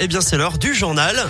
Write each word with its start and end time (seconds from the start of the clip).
eh 0.00 0.08
bien 0.08 0.20
c'est 0.20 0.36
l'heure 0.36 0.58
du 0.58 0.74
journal. 0.74 1.28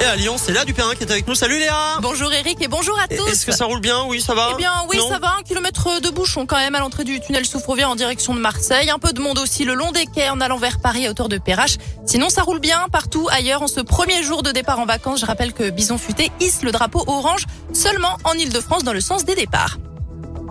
Et 0.00 0.04
à 0.04 0.14
Lyon, 0.14 0.36
c'est 0.38 0.52
là 0.52 0.64
du 0.64 0.74
Perrin 0.74 0.94
qui 0.94 1.02
est 1.02 1.10
avec 1.10 1.26
nous. 1.26 1.34
Salut 1.34 1.58
Léa 1.58 1.74
Bonjour 2.00 2.32
Eric 2.32 2.62
et 2.62 2.68
bonjour 2.68 2.96
à 3.00 3.08
tous. 3.08 3.26
Est-ce 3.28 3.44
que 3.44 3.50
ça 3.50 3.64
roule 3.64 3.80
bien? 3.80 4.04
Oui, 4.06 4.20
ça 4.20 4.32
va 4.32 4.50
Eh 4.52 4.56
bien 4.56 4.70
oui, 4.88 4.96
Non? 4.96 5.08
ça 5.08 5.18
va. 5.18 5.34
Un 5.40 5.42
kilomètre 5.42 6.00
de 6.00 6.08
bouchon 6.10 6.46
quand 6.46 6.56
même 6.56 6.76
à 6.76 6.78
l'entrée 6.78 7.02
du 7.02 7.18
tunnel 7.20 7.44
Soufrovia 7.44 7.88
en 7.88 7.96
direction 7.96 8.32
de 8.32 8.38
Marseille. 8.38 8.90
Un 8.90 9.00
peu 9.00 9.12
de 9.12 9.20
monde 9.20 9.38
aussi 9.38 9.64
le 9.64 9.74
long 9.74 9.90
des 9.90 10.06
quais 10.06 10.28
en 10.30 10.40
allant 10.40 10.56
vers 10.58 10.78
Paris 10.78 11.04
à 11.06 11.10
hauteur 11.10 11.28
de 11.28 11.38
Perrache. 11.38 11.78
Sinon, 12.06 12.28
ça 12.28 12.42
roule 12.42 12.60
bien 12.60 12.86
partout 12.92 13.28
ailleurs 13.32 13.62
en 13.62 13.66
ce 13.66 13.80
premier 13.80 14.22
jour 14.22 14.44
de 14.44 14.52
départ 14.52 14.78
en 14.78 14.86
vacances. 14.86 15.18
Je 15.20 15.26
rappelle 15.26 15.52
que 15.52 15.68
Bison 15.70 15.98
Futé 15.98 16.30
hisse 16.38 16.62
le 16.62 16.70
drapeau 16.70 17.02
orange 17.08 17.46
seulement 17.72 18.18
en 18.22 18.34
Ile-de-France 18.34 18.84
dans 18.84 18.92
le 18.92 19.00
sens 19.00 19.24
des 19.24 19.34
départs. 19.34 19.78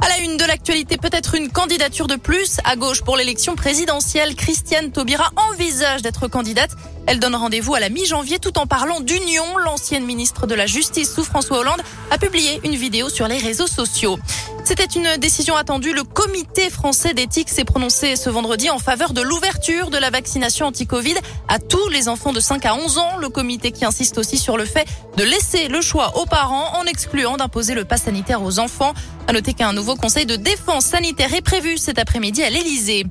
À 0.08 0.20
la 0.20 0.24
une 0.24 0.38
de 0.38 0.46
l'actualité, 0.46 0.96
peut-être 0.96 1.36
une 1.36 1.50
candidature 1.50 2.08
de 2.08 2.16
plus. 2.16 2.60
À 2.64 2.78
gauche 2.78 3.02
pour 3.02 3.18
l'élection 3.18 3.56
présidentielle, 3.56 4.36
Christiane 4.36 4.92
Taubira 4.92 5.32
envisage 5.36 6.02
d'être 6.02 6.30
candidate. 6.30 6.72
Elle 7.08 7.20
donne 7.20 7.36
rendez-vous 7.36 7.74
à 7.74 7.80
la 7.80 7.88
mi-janvier 7.88 8.38
tout 8.38 8.58
en 8.60 8.68
parlant 8.68 9.00
d'union. 9.00 9.58
L'ancienne 9.64 10.06
ministre 10.06 10.46
de 10.46 10.54
la 10.54 10.66
Justice 10.66 11.14
sous 11.14 11.24
François 11.24 11.60
Hollande 11.60 11.82
a 12.12 12.18
publié 12.18 12.60
une 12.66 12.76
vidéo 12.76 13.08
sur 13.08 13.30
les 13.30 13.38
réseaux 13.38 13.66
sociaux. 13.66 14.20
C'était 14.66 14.84
une 14.84 15.16
décision 15.16 15.56
attendue. 15.56 15.94
Le 15.94 16.04
comité 16.04 16.70
français 16.70 17.14
d'éthique 17.14 17.48
s'est 17.48 17.64
prononcé 17.64 18.18
ce 18.18 18.30
vendredi 18.30 18.70
en 18.70 18.78
faveur 18.78 19.14
de 19.14 19.22
l'ouverture 19.22 19.90
de 19.90 19.98
la 19.98 20.10
vaccination 20.10 20.66
anti-Covid 20.66 21.16
à 21.48 21.60
tous 21.60 21.88
les 21.88 22.10
enfants 22.10 22.34
de 22.34 22.42
5 22.42 22.66
à 22.66 22.76
11 22.76 22.98
ans. 22.98 23.18
Le 23.18 23.30
comité 23.30 23.72
qui 23.72 23.86
insiste 23.86 24.18
aussi 24.18 24.38
sur 24.38 24.58
le 24.58 24.66
fait 24.66 24.86
de 25.16 25.24
laisser 25.24 25.70
le 25.70 25.80
choix 25.80 26.18
aux 26.18 26.26
parents 26.26 26.78
en 26.78 26.84
excluant 26.84 27.38
d'imposer 27.38 27.74
le 27.74 27.86
pass 27.86 28.04
sanitaire 28.04 28.44
aux 28.44 28.60
enfants. 28.60 28.94
À 29.30 29.34
noter 29.34 29.54
qu'un 29.54 29.72
nouveau 29.72 29.96
conseil 29.96 30.26
de 30.26 30.36
défense 30.36 30.86
sanitaire 30.86 31.34
est 31.34 31.42
prévu 31.42 31.78
cet 31.78 32.00
après-midi 32.00 32.44
à 32.44 32.50
l'Elysée. 32.50 33.06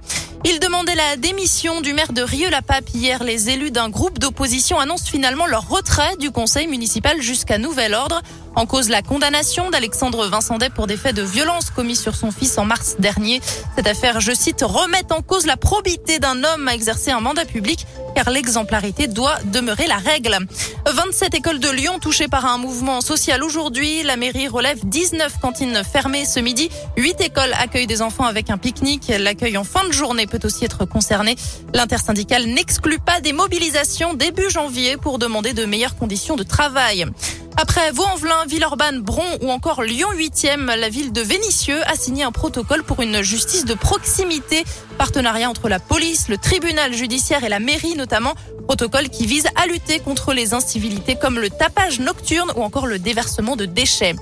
Il 0.48 0.60
demandait 0.60 0.95
la 0.95 1.16
démission 1.16 1.80
du 1.80 1.92
maire 1.92 2.12
de 2.12 2.23
Rieux-la-Pape 2.23 2.91
hier. 2.95 3.24
Les 3.24 3.50
élus 3.50 3.73
d'un 3.73 3.88
groupe 3.88 4.20
d'opposition 4.20 4.78
annoncent 4.78 5.10
finalement 5.10 5.46
leur 5.46 5.68
retrait 5.68 6.16
du 6.20 6.30
conseil 6.30 6.68
municipal 6.68 7.20
jusqu'à 7.20 7.59
nouvel 7.59 7.95
ordre. 7.95 8.23
En 8.57 8.65
cause 8.65 8.88
la 8.88 9.02
condamnation 9.02 9.68
d'Alexandre 9.68 10.26
Vincendet 10.29 10.71
pour 10.71 10.87
des 10.87 10.96
faits 10.96 11.15
de 11.15 11.21
violence 11.21 11.68
commis 11.68 11.95
sur 11.95 12.16
son 12.16 12.30
fils 12.30 12.57
en 12.57 12.65
mars 12.65 12.96
dernier. 12.98 13.43
Cette 13.76 13.87
affaire, 13.87 14.21
je 14.21 14.32
cite, 14.32 14.63
remet 14.63 15.13
en 15.13 15.21
cause 15.21 15.45
la 15.45 15.59
probité 15.59 16.18
d'un 16.18 16.43
homme 16.43 16.66
à 16.66 16.74
exercer 16.74 17.10
un 17.10 17.21
mandat 17.21 17.45
public 17.45 17.87
car 18.15 18.30
l'exemplarité 18.30 19.09
doit 19.09 19.37
demeurer 19.45 19.87
la 19.87 19.98
règle. 19.98 20.38
27 20.87 21.35
écoles 21.35 21.59
de 21.59 21.68
Lyon 21.68 21.98
touchées 21.98 22.29
par 22.29 22.46
un 22.46 22.57
mouvement 22.57 23.02
social 23.02 23.45
aujourd'hui. 23.45 24.02
La 24.04 24.16
mairie 24.16 24.48
relève 24.48 24.79
19 24.85 25.38
cantines 25.38 25.82
fermées 25.85 26.24
ce 26.24 26.41
midi. 26.41 26.70
8 26.96 27.20
écoles 27.20 27.52
accueillent 27.59 27.87
des 27.87 28.01
enfants 28.01 28.24
avec 28.24 28.48
un 28.48 28.57
pique-nique. 28.57 29.13
L'accueil 29.18 29.59
en 29.59 29.65
fin 29.65 29.87
de 29.87 29.93
journée 29.93 30.26
peut 30.26 30.41
aussi 30.45 30.65
être 30.65 30.87
concerné. 30.87 31.37
L'intersyndicale 31.74 32.46
n'exclut 32.46 33.01
pas 33.01 33.20
des 33.20 33.35
mobilisations 33.35 34.15
début 34.15 34.48
janvier 34.48 34.96
pour 34.96 35.18
demander 35.18 35.52
de 35.52 35.66
meilleures 35.66 35.96
conditions 35.96 36.37
de 36.37 36.43
travail. 36.43 37.04
Après 37.59 37.90
Vaux-en-Velin, 37.90 38.45
Villeurbanne, 38.46 39.01
Bron 39.01 39.24
ou 39.40 39.51
encore 39.51 39.82
Lyon 39.82 40.09
8e, 40.15 40.76
la 40.76 40.90
ville 40.90 41.10
de 41.10 41.23
Vénissieux 41.23 41.80
a 41.87 41.96
signé 41.96 42.23
un 42.23 42.30
protocole 42.30 42.82
pour 42.82 43.01
une 43.01 43.23
justice 43.23 43.65
de 43.65 43.73
proximité. 43.73 44.63
Partenariat 44.98 45.48
entre 45.48 45.71
la 45.71 45.79
police, 45.79 46.29
le 46.29 46.37
tribunal 46.37 46.93
judiciaire 46.93 47.45
et 47.45 47.48
la 47.48 47.59
mairie 47.59 47.95
notamment. 47.95 48.35
Protocole 48.66 49.09
qui 49.09 49.26
vise 49.26 49.46
à 49.57 49.66
lutter 49.66 50.01
contre 50.01 50.35
les 50.35 50.52
incivilités 50.52 51.16
comme 51.16 51.38
le 51.38 51.48
tapage 51.48 51.98
nocturne 51.98 52.52
ou 52.57 52.63
encore 52.63 52.87
le 52.87 52.98
déversement 52.98 53.57
de 53.57 53.65
déchets. 53.65 54.15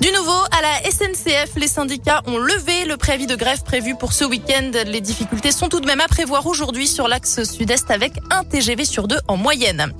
Du 0.00 0.10
nouveau, 0.10 0.32
à 0.50 0.60
la 0.60 0.90
SNCF, 0.90 1.54
les 1.56 1.68
syndicats 1.68 2.22
ont 2.26 2.38
levé 2.38 2.86
le 2.86 2.96
préavis 2.96 3.28
de 3.28 3.36
grève 3.36 3.62
prévu 3.62 3.94
pour 3.94 4.12
ce 4.12 4.24
week-end. 4.24 4.72
Les 4.86 5.00
difficultés 5.00 5.52
sont 5.52 5.68
tout 5.68 5.78
de 5.78 5.86
même 5.86 6.00
à 6.00 6.08
prévoir 6.08 6.44
aujourd'hui 6.46 6.88
sur 6.88 7.06
l'axe 7.06 7.44
sud-est 7.44 7.92
avec 7.92 8.14
un 8.32 8.42
TGV 8.42 8.84
sur 8.84 9.06
deux 9.06 9.20
en 9.28 9.36
moyenne. 9.36 9.94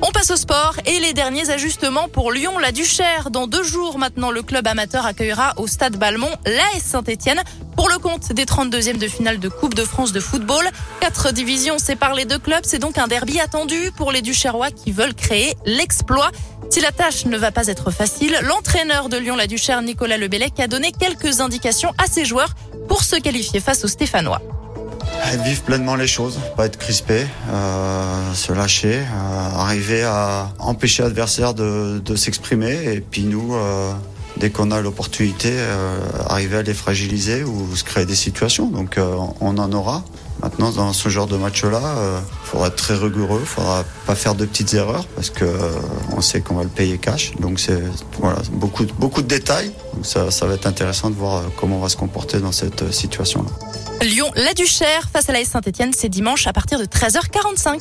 On 0.00 0.12
passe 0.12 0.30
au 0.30 0.36
sport 0.36 0.76
et 0.86 1.00
les 1.00 1.12
derniers 1.12 1.50
ajustements 1.50 2.08
pour 2.08 2.30
Lyon, 2.30 2.56
la 2.58 2.70
Duchère. 2.70 3.30
Dans 3.30 3.48
deux 3.48 3.64
jours 3.64 3.98
maintenant, 3.98 4.30
le 4.30 4.42
club 4.42 4.66
amateur 4.68 5.04
accueillera 5.04 5.54
au 5.56 5.66
stade 5.66 5.96
Balmont 5.96 6.30
l'AS 6.46 6.82
Saint-Etienne 6.82 7.42
pour 7.74 7.88
le 7.88 7.98
compte 7.98 8.32
des 8.32 8.44
32e 8.44 8.98
de 8.98 9.08
finale 9.08 9.40
de 9.40 9.48
Coupe 9.48 9.74
de 9.74 9.82
France 9.82 10.12
de 10.12 10.20
football. 10.20 10.64
Quatre 11.00 11.32
divisions 11.32 11.78
séparent 11.78 12.14
les 12.14 12.26
deux 12.26 12.38
clubs. 12.38 12.62
C'est 12.62 12.78
donc 12.78 12.96
un 12.96 13.08
derby 13.08 13.40
attendu 13.40 13.90
pour 13.96 14.12
les 14.12 14.22
Duchérois 14.22 14.70
qui 14.70 14.92
veulent 14.92 15.14
créer 15.14 15.56
l'exploit. 15.66 16.30
Si 16.70 16.80
la 16.80 16.92
tâche 16.92 17.24
ne 17.24 17.36
va 17.36 17.50
pas 17.50 17.66
être 17.66 17.90
facile, 17.90 18.38
l'entraîneur 18.42 19.08
de 19.08 19.16
Lyon, 19.16 19.34
la 19.34 19.48
Duchère, 19.48 19.82
Nicolas 19.82 20.16
Lebellec, 20.16 20.60
a 20.60 20.68
donné 20.68 20.92
quelques 20.92 21.40
indications 21.40 21.92
à 21.98 22.06
ses 22.06 22.24
joueurs 22.24 22.54
pour 22.86 23.02
se 23.02 23.16
qualifier 23.16 23.58
face 23.58 23.84
aux 23.84 23.88
Stéphanois. 23.88 24.42
Vivre 25.36 25.62
pleinement 25.62 25.94
les 25.94 26.06
choses, 26.06 26.38
pas 26.56 26.66
être 26.66 26.78
crispé, 26.78 27.26
euh, 27.50 28.34
se 28.34 28.52
lâcher, 28.52 28.96
euh, 28.96 29.58
arriver 29.58 30.02
à 30.02 30.50
empêcher 30.58 31.02
l'adversaire 31.02 31.52
de, 31.52 32.16
s'exprimer 32.16 32.94
et 32.94 33.00
puis 33.00 33.24
nous, 33.24 33.54
euh, 33.54 33.92
dès 34.38 34.50
qu'on 34.50 34.70
a 34.70 34.80
l'opportunité, 34.80 35.52
arriver 36.28 36.58
à 36.58 36.62
les 36.62 36.72
fragiliser 36.72 37.44
ou 37.44 37.76
se 37.76 37.84
créer 37.84 38.06
des 38.06 38.14
situations. 38.14 38.68
Donc 38.68 38.98
on 39.40 39.58
en 39.58 39.72
aura. 39.72 40.02
Maintenant, 40.42 40.70
dans 40.70 40.92
ce 40.92 41.08
genre 41.08 41.26
de 41.26 41.36
match-là, 41.36 41.80
il 42.42 42.48
faudra 42.48 42.68
être 42.68 42.76
très 42.76 42.94
rigoureux, 42.94 43.40
il 43.42 43.46
faudra 43.46 43.84
pas 44.06 44.14
faire 44.14 44.34
de 44.34 44.46
petites 44.46 44.72
erreurs 44.74 45.06
parce 45.14 45.30
que 45.30 45.44
on 46.16 46.20
sait 46.20 46.40
qu'on 46.40 46.54
va 46.54 46.62
le 46.62 46.68
payer 46.68 46.98
cash. 46.98 47.32
Donc 47.40 47.60
c'est 47.60 47.82
voilà, 48.20 48.38
beaucoup, 48.52 48.84
beaucoup 48.98 49.22
de 49.22 49.28
détails. 49.28 49.72
Donc 49.94 50.06
ça 50.06 50.46
va 50.46 50.54
être 50.54 50.66
intéressant 50.66 51.10
de 51.10 51.16
voir 51.16 51.42
comment 51.56 51.76
on 51.76 51.80
va 51.80 51.88
se 51.88 51.96
comporter 51.96 52.38
dans 52.38 52.52
cette 52.52 52.92
situation-là. 52.92 53.50
Lyon, 54.02 54.30
la 54.36 54.54
Duchère 54.54 55.08
face 55.12 55.28
à 55.28 55.32
la 55.32 55.44
Saint-Etienne, 55.44 55.92
c'est 55.92 56.08
dimanche 56.08 56.46
à 56.46 56.52
partir 56.52 56.78
de 56.78 56.84
13h45. 56.84 57.80